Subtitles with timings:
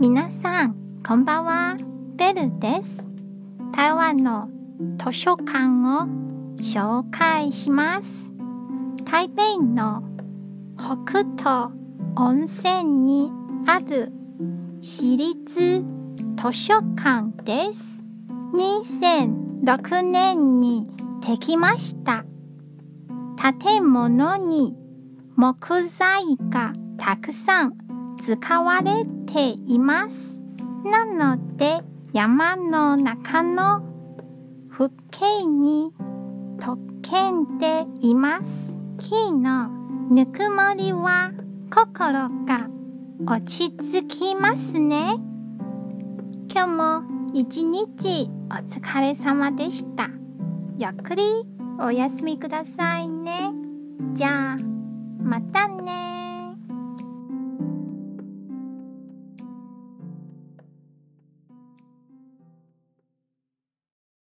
[0.00, 1.76] 皆さん、こんばんは。
[2.16, 3.10] ベルです。
[3.76, 4.48] 台湾の
[4.96, 6.08] 図書館を
[6.56, 8.32] 紹介します。
[9.04, 10.02] 台北の
[10.78, 11.72] 北東
[12.16, 13.30] 温泉に
[13.66, 14.10] ある
[14.80, 15.84] 私立
[16.34, 18.06] 図書館です。
[18.54, 20.88] 2006年に
[21.20, 22.24] できました。
[23.60, 24.74] 建物に
[25.36, 27.89] 木材がたくさん
[28.20, 30.44] 使われています。
[30.84, 31.80] なので
[32.12, 33.82] 山の中の
[34.70, 35.90] 風景に
[36.58, 37.10] 溶け
[37.58, 38.82] ています。
[38.98, 39.68] 木の
[40.10, 41.32] ぬくもりは
[41.72, 42.68] 心が
[43.26, 45.14] 落ち着きますね。
[46.52, 47.02] 今日も
[47.32, 50.08] 一日お疲れ様でした。
[50.76, 51.22] ゆっくり
[51.78, 53.52] お休みくださいね。
[54.12, 54.56] じゃあ、
[55.22, 56.19] またね